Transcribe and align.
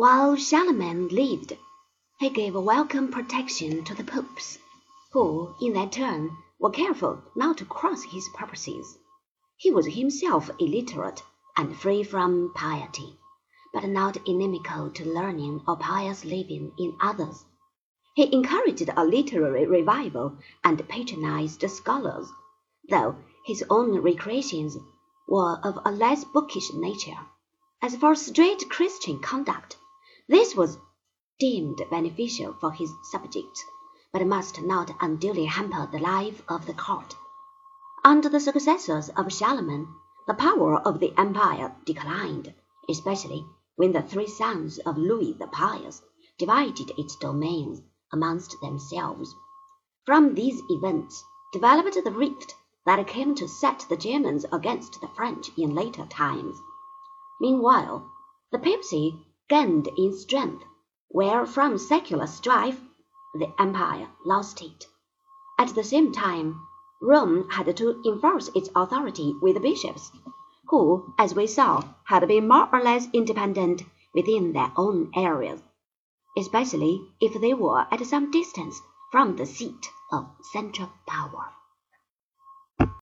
While 0.00 0.36
Charlemagne 0.36 1.08
lived, 1.08 1.54
he 2.20 2.30
gave 2.30 2.54
a 2.54 2.60
welcome 2.60 3.10
protection 3.10 3.82
to 3.82 3.96
the 3.96 4.04
popes, 4.04 4.56
who, 5.12 5.56
in 5.60 5.72
their 5.72 5.88
turn, 5.88 6.36
were 6.60 6.70
careful 6.70 7.20
not 7.34 7.58
to 7.58 7.64
cross 7.64 8.04
his 8.04 8.28
purposes. 8.32 8.96
He 9.56 9.72
was 9.72 9.86
himself 9.86 10.50
illiterate 10.60 11.24
and 11.56 11.76
free 11.76 12.04
from 12.04 12.52
piety, 12.54 13.18
but 13.74 13.88
not 13.88 14.18
inimical 14.24 14.88
to 14.90 15.04
learning 15.04 15.62
or 15.66 15.76
pious 15.76 16.24
living 16.24 16.70
in 16.78 16.96
others. 17.00 17.44
He 18.14 18.32
encouraged 18.32 18.88
a 18.96 19.04
literary 19.04 19.66
revival 19.66 20.38
and 20.62 20.88
patronized 20.88 21.68
scholars, 21.68 22.28
though 22.88 23.16
his 23.44 23.64
own 23.68 24.00
recreations 24.00 24.76
were 25.26 25.58
of 25.64 25.76
a 25.84 25.90
less 25.90 26.22
bookish 26.22 26.72
nature. 26.72 27.18
As 27.82 27.96
for 27.96 28.14
strict 28.14 28.68
Christian 28.68 29.18
conduct, 29.18 29.76
this 30.28 30.54
was 30.54 30.78
deemed 31.38 31.80
beneficial 31.90 32.52
for 32.60 32.70
his 32.72 32.92
subjects, 33.10 33.64
but 34.12 34.26
must 34.26 34.60
not 34.60 34.90
unduly 35.00 35.46
hamper 35.46 35.88
the 35.90 35.98
life 35.98 36.42
of 36.48 36.66
the 36.66 36.74
court. 36.74 37.16
Under 38.04 38.28
the 38.28 38.40
successors 38.40 39.08
of 39.10 39.32
Charlemagne, 39.32 39.88
the 40.26 40.34
power 40.34 40.80
of 40.80 41.00
the 41.00 41.12
empire 41.16 41.74
declined, 41.84 42.52
especially 42.88 43.46
when 43.76 43.92
the 43.92 44.02
three 44.02 44.26
sons 44.26 44.78
of 44.78 44.98
Louis 44.98 45.32
the 45.32 45.46
Pious 45.46 46.02
divided 46.38 46.92
its 46.98 47.16
domains 47.16 47.80
amongst 48.12 48.60
themselves. 48.60 49.34
From 50.04 50.34
these 50.34 50.60
events 50.68 51.24
developed 51.52 51.96
the 52.02 52.10
rift 52.10 52.54
that 52.84 53.06
came 53.06 53.34
to 53.34 53.48
set 53.48 53.86
the 53.88 53.96
Germans 53.96 54.44
against 54.52 55.00
the 55.00 55.08
French 55.08 55.50
in 55.56 55.74
later 55.74 56.06
times. 56.06 56.56
Meanwhile, 57.40 58.10
the 58.50 58.58
papacy 58.58 59.26
gained 59.48 59.88
in 59.96 60.12
strength, 60.16 60.64
where 61.08 61.46
from 61.46 61.78
secular 61.78 62.26
strife 62.26 62.80
the 63.34 63.52
empire 63.58 64.08
lost 64.24 64.60
it. 64.62 64.86
At 65.58 65.74
the 65.74 65.84
same 65.84 66.12
time, 66.12 66.66
Rome 67.00 67.48
had 67.50 67.76
to 67.76 68.02
enforce 68.04 68.48
its 68.54 68.68
authority 68.74 69.34
with 69.40 69.62
bishops, 69.62 70.10
who, 70.68 71.14
as 71.18 71.34
we 71.34 71.46
saw, 71.46 71.82
had 72.04 72.26
been 72.28 72.48
more 72.48 72.68
or 72.72 72.82
less 72.82 73.08
independent 73.12 73.84
within 74.14 74.52
their 74.52 74.72
own 74.76 75.10
areas, 75.14 75.62
especially 76.36 77.14
if 77.20 77.40
they 77.40 77.54
were 77.54 77.86
at 77.90 78.04
some 78.06 78.30
distance 78.30 78.80
from 79.10 79.36
the 79.36 79.46
seat 79.46 79.90
of 80.12 80.26
central 80.52 80.90
power. 81.06 81.52